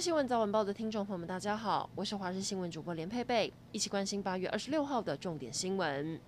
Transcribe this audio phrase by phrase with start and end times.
[0.00, 6.20] 新闻早晚报的听众朋友们，大家好，我是华视新闻主播连佩佩，一起关心八月二十六号的重点新闻。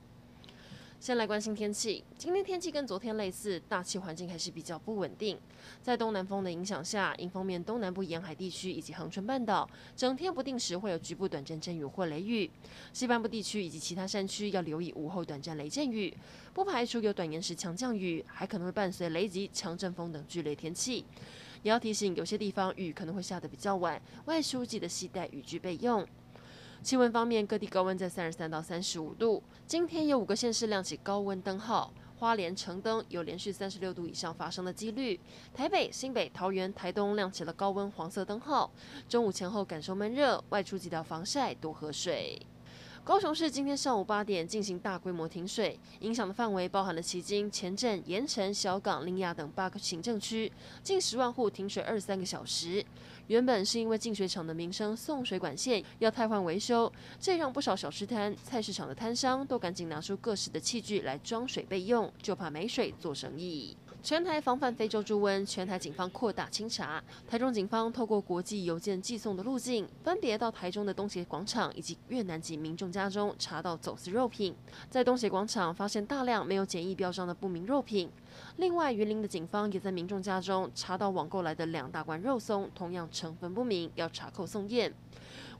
[0.99, 5.39] 先来关心天气，今天天气跟昨天类似，大气环境还是比较不稳定。
[5.83, 12.51] 在东南风的影响下，迎风面东南部沿海地区以及恒春半岛，整天不定时会有局部短暂阵雨或雷雨。
[12.95, 16.17] 西半部地区以及其他山区要留意午后短暂雷阵雨，
[16.55, 21.05] 不排除有短延时强降雨，还可能会伴随雷击、强阵风等剧烈天气。
[21.63, 26.07] 也要提醒，有些地方雨可能会下得比较晚，外出记得携带雨具备用。
[26.83, 29.43] 气温方面，各地高温在三十三到三十五度。
[29.67, 35.19] 今天有五个县市亮起高温灯号，花莲橙灯有连续三十六度以上发生的几率。
[35.53, 38.71] 台北、新北、桃园、台东亮起了高温黄色灯号。
[39.09, 42.41] 中午前后感受闷热，外出记得防晒，多喝水。
[43.09, 52.85] 高雄市今天上午八点进行大规模停水，影响的范围包含了旗津、前镇、盐埕、小港、苓雅等八个行政区，近十万户停水二三个小时。
[53.29, 63.75] 原本是因为净水厂的民生送水管线要汰换维修，这让不少小吃摊、菜市场的摊商都赶紧拿出各式的器具来装水备用，就怕没水做生意。
[64.01, 67.03] 全台防范非洲猪瘟，全台警方扩大清查。
[67.29, 74.55] 台中警方透过国际邮件寄送的路径，分别到台中的东协广场以及越南籍民众家中查到走私肉品。
[74.89, 78.09] 在东协广场发现大量没有检疫标章的不明肉品。
[78.57, 84.93] 另外，云林的警方也在民众家中查到网购来的两大罐肉松，同样成分不明，要查扣送验。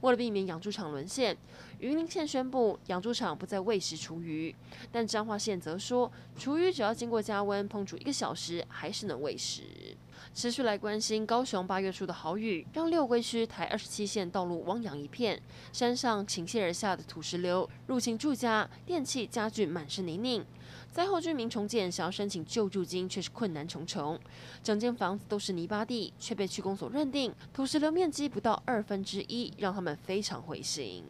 [0.01, 1.37] 为了避免养猪场沦陷，
[1.79, 4.53] 云林县宣布养猪场不再喂食厨余，
[4.91, 9.63] 但彰化县则说，厨余只要经过加温烹煮一个小时，还是能喂食。
[10.33, 15.41] 持续来关心高雄八月初的豪雨，让六龟区台二十七线道路汪洋一片，
[15.73, 20.45] 山上倾泻而下的土石流入侵住家，电器家具满是泥泞。
[20.91, 24.19] 灾后居民重建想要申请救助金，却是困难重重。
[24.63, 31.03] 整间房子都是泥巴地，却被区公所认定土石流面积不到二分之一，让他们非常灰心。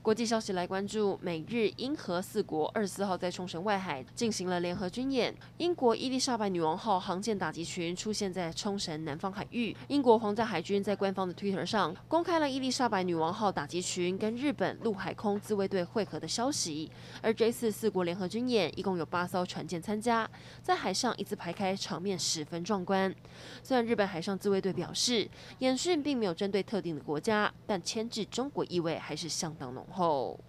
[0.00, 5.34] 国际消息来关注，美日英荷四国二十四号在冲绳外海进行了联合军演。
[5.58, 9.76] 英国伊丽莎白女王号航舰打击群出现在冲绳南方海域。
[9.88, 16.90] 英国皇家海军在官方的 Twitter 上公开了伊丽莎白女王号打击群跟日本陆海空自卫队会合的消息。
[17.20, 19.22] 而这次四国联合军演一共有八。
[19.22, 20.28] 八艘船舰参加，
[20.64, 23.14] 在海上一字排开，场面十分壮观。
[23.62, 25.28] 虽然日本海上自卫队表示
[25.60, 30.40] 演训并没有针对特定的国家，但牵制中国意味还是相当浓厚。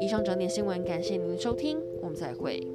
[0.00, 2.66] 以上整点新闻，感谢您的收听，我们再会。